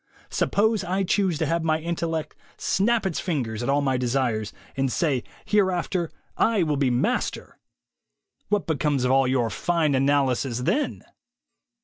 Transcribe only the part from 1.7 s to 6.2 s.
intellect snap its fingers at all my desires, and say 'Hereafter